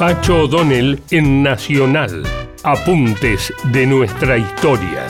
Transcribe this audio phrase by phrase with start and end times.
[0.00, 2.22] Pacho O'Donnell en Nacional.
[2.64, 5.06] Apuntes de nuestra historia.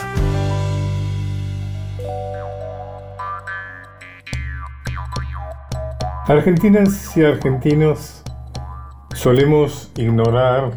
[6.27, 8.21] Argentinas y argentinos
[9.15, 10.71] solemos ignorar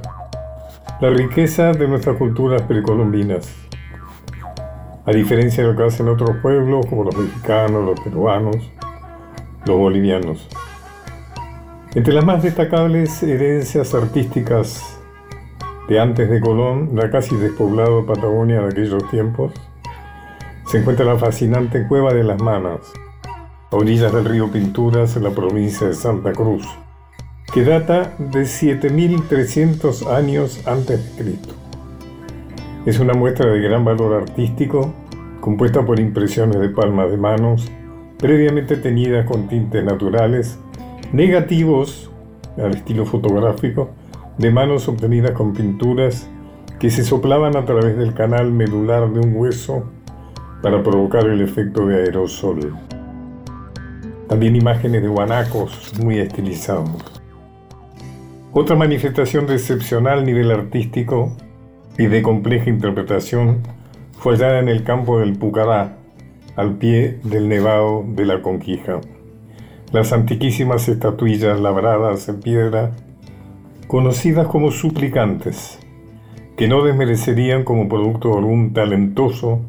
[1.00, 3.52] la riqueza de nuestras culturas precolombinas.
[5.06, 8.58] A diferencia de lo que hacen otros pueblos como los mexicanos, los peruanos,
[9.66, 10.48] los bolivianos.
[11.94, 14.98] Entre las más destacables herencias artísticas
[15.88, 19.52] de antes de Colón, la casi despoblado Patagonia de aquellos tiempos,
[20.66, 22.80] se encuentra la fascinante Cueva de las Manas,
[23.70, 26.66] a orillas del río Pinturas en la provincia de Santa Cruz,
[27.52, 31.54] que data de 7300 años antes de Cristo.
[32.86, 34.92] Es una muestra de gran valor artístico,
[35.40, 37.70] compuesta por impresiones de palmas de manos,
[38.18, 40.58] previamente teñidas con tintes naturales
[41.14, 42.10] negativos
[42.58, 43.90] al estilo fotográfico
[44.36, 46.28] de manos obtenidas con pinturas
[46.80, 49.84] que se soplaban a través del canal medular de un hueso
[50.60, 52.74] para provocar el efecto de aerosol.
[54.28, 56.90] También imágenes de guanacos muy estilizados.
[58.52, 61.36] Otra manifestación de excepcional nivel artístico
[61.96, 63.60] y de compleja interpretación
[64.18, 65.96] fue hallada en el campo del Pucará,
[66.56, 69.00] al pie del Nevado de la Conquija
[69.92, 72.92] las antiquísimas estatuillas labradas en piedra,
[73.86, 75.78] conocidas como suplicantes,
[76.56, 79.60] que no desmerecerían como producto de algún talentoso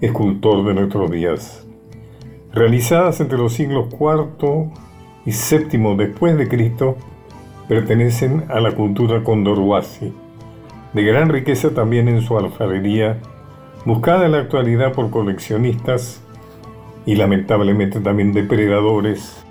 [0.00, 1.66] escultor de nuestros días.
[2.52, 4.70] Realizadas entre los siglos IV
[5.26, 6.96] y VII después de Cristo,
[7.68, 10.12] pertenecen a la cultura condorhuasi,
[10.94, 13.18] de gran riqueza también en su alfarería,
[13.84, 16.22] buscada en la actualidad por coleccionistas
[17.08, 19.42] y lamentablemente también depredadores